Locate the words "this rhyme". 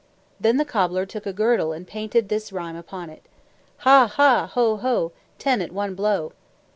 2.27-2.75